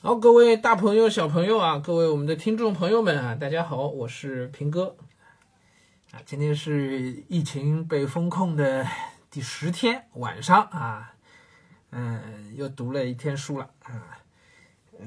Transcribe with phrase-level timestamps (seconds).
[0.00, 4.94] 好，各位大朋友、小朋友啊，各位我们的听众朋友们啊，大家好，我是平哥
[6.12, 6.22] 啊。
[6.24, 8.86] 今天是疫情被封控的
[9.28, 11.14] 第十天晚上啊，
[11.90, 14.22] 嗯，又读了一天书了啊，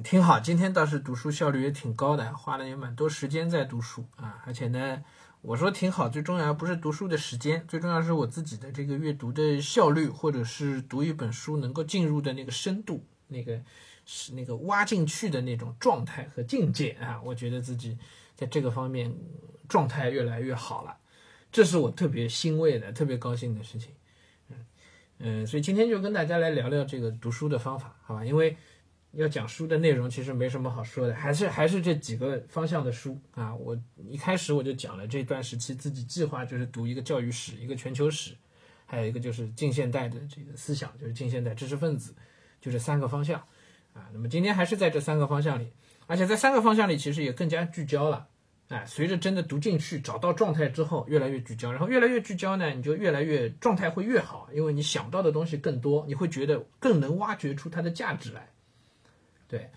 [0.03, 0.41] 挺好。
[0.41, 4.43] 今天倒是读书效率也挺高的，花了也蛮多时间在读书啊。
[4.45, 5.01] 而且呢，
[5.41, 13.61] 我说挺好，最重要不是读书的时间，最重要是我自己的这个阅读的效率，或者是读一本书能够进入的那个深度，那个。
[14.05, 17.97] 是那个挖进去的那种状态和境界啊，我觉得自己
[18.35, 19.13] 在这个方面
[19.69, 20.97] 状态越来越好了，
[21.51, 23.91] 这是我特别欣慰的、特别高兴的事情。
[24.49, 24.65] 嗯
[25.19, 28.25] 嗯，所以今天就跟大家来聊聊这个读书的方法，好吧？
[28.25, 28.57] 因为
[29.11, 33.53] 要讲书的内容其实没什么好说的，还是还是这几个方向的书啊。
[33.53, 33.77] 我
[34.09, 38.35] 一开始我就讲了，这段时期自己计划就是读一个教育史、一个全球史，
[38.85, 42.15] 还有一个就是近现代的这个思想，就是近现代知识分子，
[42.59, 43.41] 就这三个方向。
[43.93, 45.71] 啊，那么今天还是在这三个方向里，
[46.07, 48.27] 而且在三个方向里其实也更加聚焦了。
[48.69, 58.49] 哎，随着真的读进去，找到状态之后，越来越聚焦，然后越来越聚焦呢，你就越来越状态会越好，因为你想到的东西更多，你会觉得更能挖掘出它的价值来。
[59.49, 59.69] 对，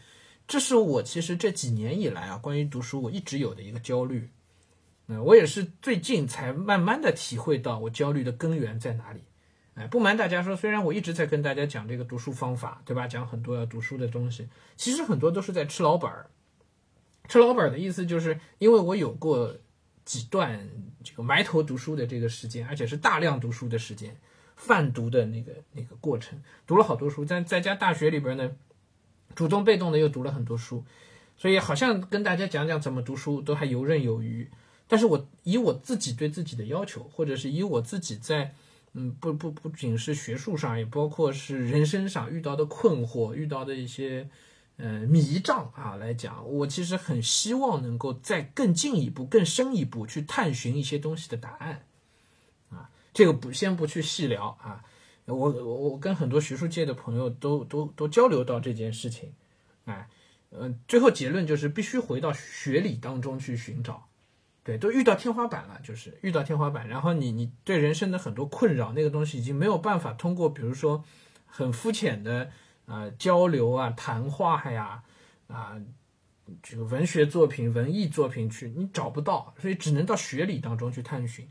[0.47, 4.31] 这是我其实这几年以来啊，关于读书我一直有的一个焦虑。
[5.09, 9.21] 嗯，我也是最近才慢慢的体会到我焦虑的根源在哪里。
[9.75, 13.09] 哎，不瞒大家说，虽然我一直在跟大家讲这个读书方法，对吧？
[13.09, 16.31] 讲很多要读书的东西，其实很多都是在吃老本儿。
[17.29, 19.53] 吃老本儿的意思就是，因为我有过
[20.05, 20.69] 几段
[21.03, 24.17] 这个埋头读书的这个时间，而且是大量读书的时间，
[24.55, 28.53] 泛读的那个那个过程，读了好多书，在在家大学里边呢，
[29.35, 30.85] 主动被动的又读了很多书，
[31.37, 34.49] 所以好像跟大家讲讲怎么读书都还游刃有余。
[34.87, 38.55] 但是我以我自己对自己的要求，或者是以我自己在。
[38.97, 44.29] 嗯，不不不仅是学术上，也包括是人生上遇到的困惑，遇到的一些
[44.77, 51.85] 呃迷障啊来讲，我其实很希望能够再更进一步、更深一步去探寻一些东西的答案
[52.71, 52.89] 啊。
[53.13, 54.85] 这个不先不去细聊啊，
[55.25, 59.33] 我我我跟很多学术界的朋友都都都交流到这件事情，
[59.87, 60.09] 哎，
[60.53, 64.07] 嗯，最后结论就是必须回到学理当中去寻找。
[64.65, 71.05] 对，都遇到天花板了，就是遇到天花板，然后你你对人生的很多困扰，那个东西已经没有办法通过，比如说
[71.45, 72.51] 很肤浅的
[72.87, 75.03] 啊交流啊谈话呀
[75.49, 75.79] 啊
[76.63, 81.47] 这个文学作品、文艺作品去，你找不到，所以只能到学理当中去探寻。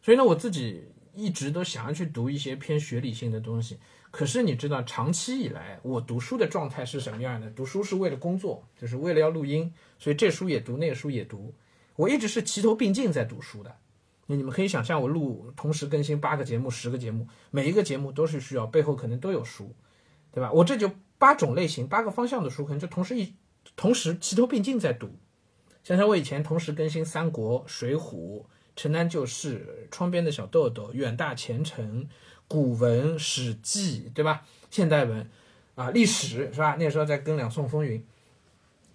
[0.00, 3.80] 所以呢，我自己一直都想要去读一些偏学理性的东西，
[4.12, 7.50] 可是你知道，长期以来我读书的状态是什么样的？
[7.50, 11.52] 读书是为了工作，就是为了要录音，所以这书也读，那个书也读。
[11.96, 13.76] 我一直是齐头并进在读书的，
[14.26, 19.74] 那你们可以想象，我录同时更新八个节目、十个节目，每一个节目都是需要背后可能都有书，
[20.30, 20.52] 对吧？
[20.52, 23.34] 我这就八种类型、八个方向的书，可能就同时一
[23.74, 25.10] 同时齐头并进在读。
[25.82, 28.00] 想想我以前同时更新《三国》《水浒》
[28.74, 32.04] 《城南旧事》《窗边的小豆豆》《远大前程》
[32.46, 34.42] 古文《史记》，对吧？
[34.70, 35.30] 现代文
[35.76, 36.76] 啊，历史是吧？
[36.78, 38.04] 那时候在跟两宋风云。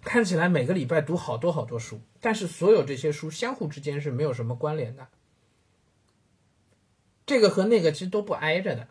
[0.02, 5.08] 看起来每个礼拜读好多好多书，但是所有这些书相互之间是没有什么关联的，
[7.24, 8.88] 这个和那个其实都不挨着的。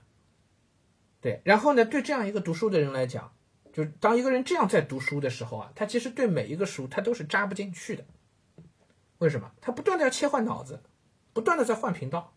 [1.20, 3.34] 对，然后呢，对这样一个读书的人来讲，
[3.74, 8.06] 就当一个人这样在读书的时候啊，他其实对每一个书他都是扎不进去的。
[9.20, 9.52] 为什么？
[9.62, 10.82] 他不断的要切换脑子，
[11.34, 12.34] 不断的在换频道。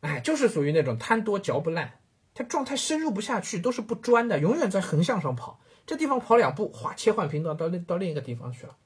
[0.00, 2.00] 哎，就是属于那种贪多嚼不烂，
[2.32, 5.60] 他状态深入不下去，都是不专的，永远在横向上跑。
[5.86, 8.76] 这地方跑两步，哗，切换频道到另到另一个地方去了。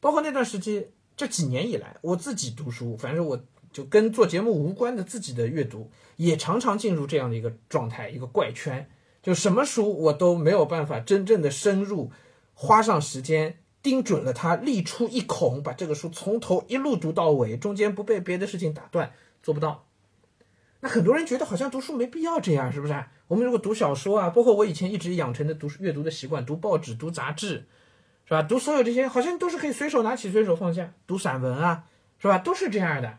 [0.00, 3.38] 包括那段时期，这几年以来，我自己读书，反正我
[3.72, 8.88] 就跟做节目无关的自己的阅读，也常常进入这样的一个状态，一个怪圈，
[9.22, 12.10] 就什么书我都没有办法真正的深入，
[12.52, 19.12] 花上时间盯准了它，立出一孔，把这个书从头一路读到尾，中间不被别的事情打断，
[19.42, 19.86] 做不到。
[20.84, 23.04] 那很多人觉得好像读书没必要这样，是不是？
[23.26, 27.64] 我们如果读小说啊，包括我以前一直养成的读书阅读的习惯，读报纸、读杂志，
[28.26, 28.42] 是吧？
[28.42, 30.92] 读所有这些，好像都是可以随手拿起、随手放下。
[31.06, 31.86] 读散文啊，
[32.18, 32.36] 是吧？
[32.36, 33.18] 都是这样的。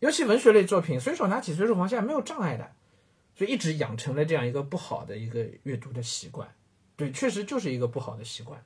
[0.00, 2.72] 尤其文学类作品，随手拿起、随手放下没有障碍的。
[3.36, 6.48] 所以一直养成了这样一个不好的一个阅读的习惯。
[6.96, 8.60] 对，确实就是一个不好的习惯。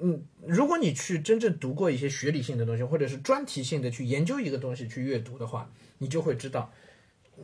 [0.00, 5.68] 嗯，如果你去真正读过一些学理性的东西，或者是专题性的去研究一个东西去阅读的话，
[5.98, 6.72] 你就会知道。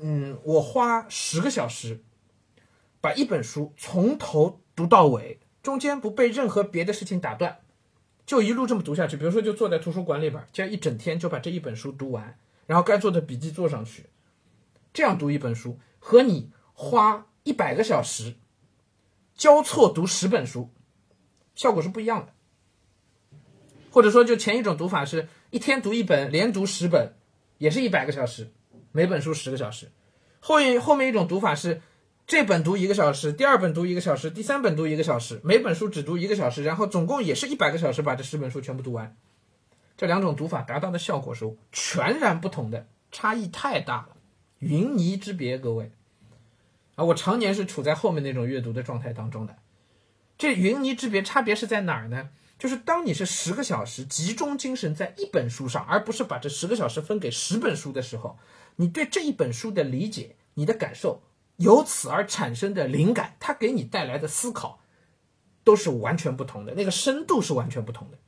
[0.01, 2.03] 嗯，我花十个小时
[3.01, 7.61] 把一本书从头读到尾，中间不被任何别的事情打断，
[8.25, 9.17] 就一路这么读下去。
[9.17, 14.07] 比如说，就坐在图书馆里边，这样一整天就把这一本书读完，然后该做的笔记做上去。
[14.93, 18.35] 这样读一本书，和你花一百个小时
[19.35, 20.71] 交错读十本书，
[21.55, 22.33] 效果是不一样的。
[23.91, 27.15] 或者说，就前一种读法是一天读一本，连读十本，
[27.59, 28.53] 也是一百个小时，
[28.93, 29.91] 每本书十个小时。
[30.41, 31.83] 后一后面一种读法是，
[32.27, 39.17] 这本读一个小时，第二本读一个小时，第三本读一个小时，每本书只读一个小时，然后总共也是一百个小时把这十本书全部读完。
[39.97, 44.17] 这两种读法达到的效果是全然不同的，差异太大了，
[44.61, 45.91] 云泥之别，各位。
[46.95, 49.57] 啊，我常年是处在后面那种阅读的状态当中的。
[50.39, 52.31] 这云泥之别差别是在哪儿呢？
[52.61, 58.39] 就是当你是十个小时集中精神在一本书上，而不是把这十个小时分给十本书的时候，
[58.77, 61.23] 你对这一本书的理解、你的感受，
[61.57, 64.83] 由此而产生的灵感，它给你带来的思考，
[65.65, 68.19] 都是完全不同的，那个深度是完全不同的。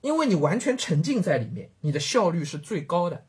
[0.00, 3.26] 因为你完全沉浸在里面，你的效率是最高的，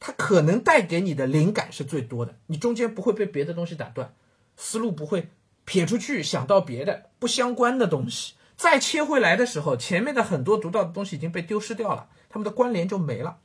[0.00, 4.16] 它可能带给你的灵感是最多的，你中间不会被别的东西打断，
[4.56, 5.28] 思路不会
[5.64, 8.34] 撇出去想到别的不相关的东西。
[8.56, 13.38] 再切回来的时候，前面的很多读到的东西已经被丢失掉了，他们的关联就没了。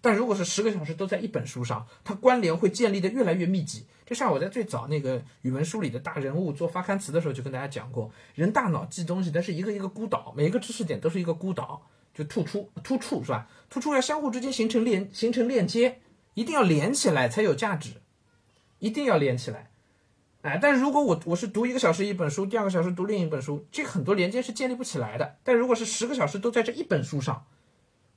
[0.00, 3.86] 但如果是十个小时都在一本书上，它关联会建立的越来越密集。
[4.06, 11.82] 就像我在最早那个语文书里的大人物做发刊词的时候，就跟大家讲过，人大脑记东西，它是一个一个孤岛，每一个知识点都是一个孤岛，
[12.14, 13.48] 就突出突触是吧？
[13.68, 16.00] 突出要相互之间形成链形成链接，
[16.34, 17.94] 一定要连起来才有价值，
[18.78, 19.70] 一定要连起来。
[20.42, 25.36] 哎，但如果我我是读一个小时一本书，第二个小时读另一本书，这很多连接是建立不起来的。
[25.42, 27.44] 但如果是十个小时都在这一本书上，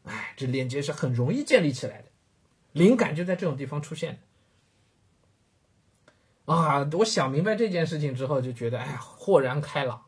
[0.04, 2.06] 哎，这连接是很容易建立起来的，
[2.74, 4.20] 灵感就在这种地方出现。
[6.46, 10.04] 啊，我想明白这件事情之后，就觉得哎呀，豁然开朗。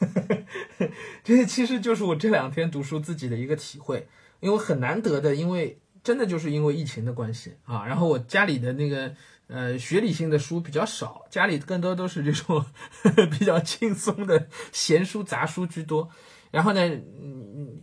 [1.22, 4.08] 这其实就是我这两天读书自己的一个体会，
[4.40, 9.14] 因为很难得的，因为真的就是因为疫情的关系啊，然后我家里的那个。
[9.54, 12.64] 呃，学理性的书比较少，家里更多都是这种
[13.02, 16.08] 呵呵比较轻松的闲书杂书居多。
[16.50, 16.88] 然后呢，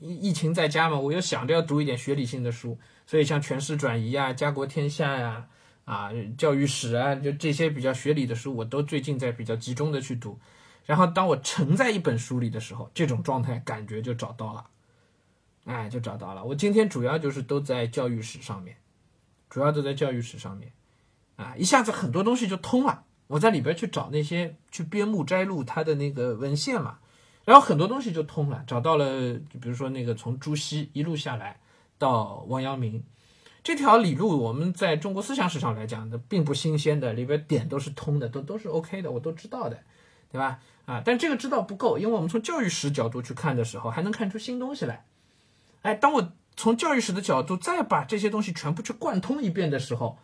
[0.01, 5.47] 疫疫情在家嘛，我又想着要读一点学理性的书，所以像《权势转移》啊、《家国天下》呀、
[5.85, 10.39] 啊、教育史啊，就这些比较学理的书，我都最近在比较集中的去读。
[10.87, 14.65] 然后当我沉在一本书里的时候，这种状态感觉就找到了，
[15.65, 16.43] 哎，就找到了。
[16.43, 18.75] 我今天主要就是都在教育史上面，
[19.51, 20.71] 主要都在教育史上面。
[21.39, 23.05] 啊，一下子很多东西就通了。
[23.27, 26.97] 我在里边去找那些去编目摘录他的那个文献嘛，
[27.45, 28.61] 然后很多东西就通了。
[28.67, 29.05] 找到了，
[29.61, 31.57] 比如说那个从朱熹一路下来
[31.97, 33.01] 到王阳明
[33.63, 39.79] 这条理路，我们在中国思想史上来讲的并不新鲜的，里边点都是通的，都都是 OK 的，我都知道的，
[40.29, 40.59] 对吧？
[40.85, 45.05] 啊，但这个知道不够，因为我们从教育史角度去看的时候，还能看出新东西来。
[45.83, 50.17] 哎，当我从教育史的角度再把这些东西全部去贯通一遍的时候。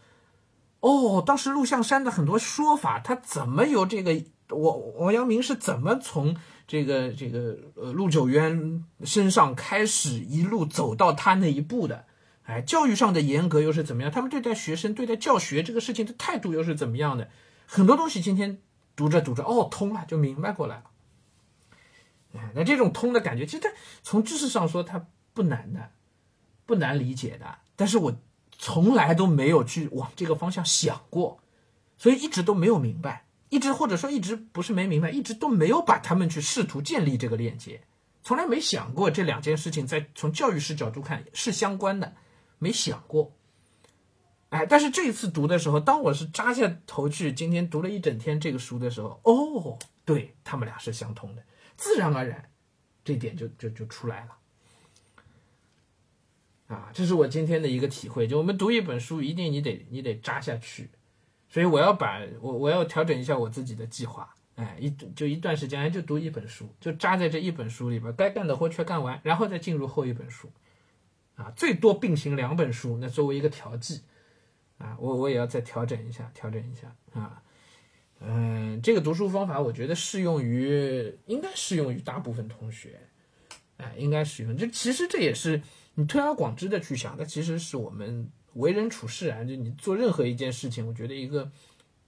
[0.85, 6.37] 哦，当时陆象山的很多说法，他怎么由这个我王阳明是怎么从
[6.67, 12.05] 这个这个呃陆九渊身上开始一路走到他那一步的？
[12.43, 14.11] 哎，教育上的严格又是怎么样？
[14.11, 17.31] 他们对待学生、对待教学这个事情的态度又是怎么样的？
[17.65, 18.61] 很多东西今天
[18.95, 20.83] 读着读着，哦，通了，就明白过来了。
[22.35, 23.69] 哎，那这种通的感觉，其实他
[24.03, 25.89] 从知识上说，它不难的，
[26.67, 27.57] 不难理解的。
[27.75, 28.15] 但是我。
[28.57, 31.39] 从来都没有去往这个方向想过，
[31.97, 37.81] 所以一直都没有明白，一直或者说一直不是没明白，一直都没有把他们去试图建立这个链接，
[38.23, 42.13] 从来没想过这两件事情在从教育史角度看是相关的，
[42.57, 43.31] 没想过。
[44.49, 51.43] 哎，但是这一次读的时候，当我是扎下头去今天读了一整天这个书的时候，哦，对他们俩是相通的，
[51.75, 52.49] 自然而然，
[53.03, 54.37] 这点就就就出来了。
[56.67, 58.27] 啊，这是我今天的一个体会。
[58.27, 60.89] 就我们读一本书，一定你得你得扎下去，
[61.47, 64.33] 所以我要把我我要调整一下我自己的计划。
[64.55, 70.49] 哎，一就一段时间就读一本书，就扎在这一本书里边，该干的活全干完，然后再进入后一本书。
[71.35, 74.01] 啊，最多并行两本书，那作为一个调剂。
[74.79, 77.43] 啊，我我也要再调整一下，调整一下啊。
[78.21, 82.99] 嗯，这个读书方法我觉得适用于，应该适用于大部分同学。
[83.77, 84.57] 哎，应该适用。
[84.57, 85.61] 这其实这也是。
[85.95, 91.49] 你推而广之的去想，那其实是我们为人处事啊，就你做任何一件事情，我觉得一个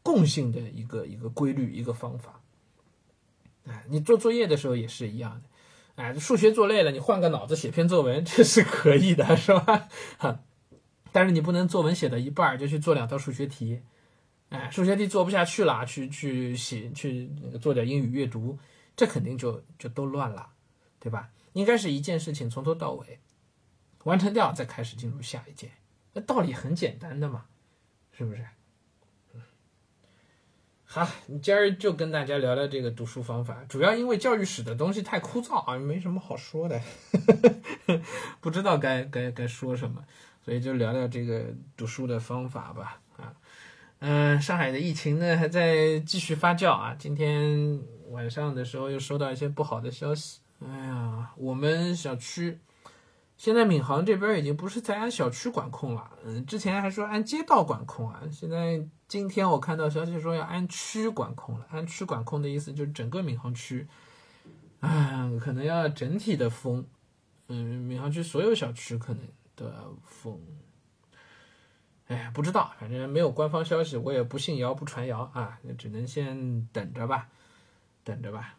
[0.03, 2.41] 共性的一个一个规律，一个方法。
[3.65, 5.49] 哎，你做作业的时候也是一样的，
[5.95, 9.87] 哎，数学做累了，你换个脑子写篇作文，这是可以的，是吧？
[10.17, 10.39] 哈，
[11.11, 13.81] 但是你不能作文写到一半就去做两道数学题，
[14.49, 17.29] 哎，数学题做不下去了，去去写去
[17.61, 18.57] 做点英语阅读，
[18.95, 20.49] 这肯定就就都乱了，
[20.99, 21.29] 对吧？
[21.53, 23.19] 应该是一件事情从头到尾。
[24.07, 25.69] 完成掉，再开始进入下一件，
[26.13, 27.45] 那道理很简单的嘛，
[28.17, 28.45] 是不是？
[30.85, 31.05] 好，
[31.41, 36.81] 今儿就跟大家聊聊这个读书方法，主要因为教育史的东西太枯燥啊，没什么好说的，
[38.39, 40.01] 不知道该该该说什么，
[40.41, 43.01] 所以就聊聊这个读书的方法吧。
[43.17, 43.33] 啊，
[43.99, 47.77] 嗯，上海的疫情呢还在继续发酵啊，今天
[48.11, 50.39] 晚上的时候又收到一些不好的消息。
[50.65, 52.57] 哎呀，我们小区。
[53.37, 61.67] 现在闵行这边已经不是在按小区管控了，嗯，之前还说按街道管控啊，现在今天我看到消息说要按区管控了。
[61.69, 63.87] 按区管控的意思就是整个闵行区，
[64.79, 66.83] 啊，可能要整体的封，
[67.47, 69.21] 嗯，闵行区所有小区可能
[69.55, 70.41] 都要封。
[72.07, 77.29] 哎，不知道，反正没有官方消息，我也不信谣不传谣啊，那只能先等着吧，
[78.03, 78.56] 等着吧。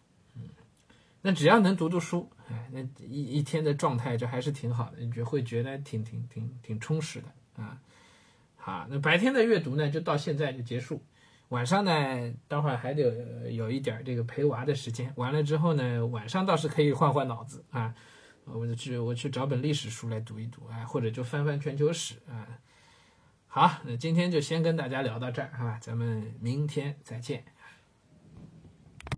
[1.21, 7.79] 那只要能读读书，哎，那一一天的状态就还是挺好的，你就会觉得挺挺挺挺充实的啊。
[8.57, 11.03] 好，那白天的阅读呢，就到现在就结束。
[11.49, 11.91] 晚上呢，
[12.47, 15.11] 待会儿还得有一点这个陪娃的时间。
[15.17, 17.95] 完了之后呢，晚上倒是可以换换脑子啊，
[18.45, 22.47] 我就去我去找本历史书来读一读啊，或者就翻翻全球史啊。
[23.47, 27.43] 好，那今天就先跟大家聊到这儿啊，咱们明天再见。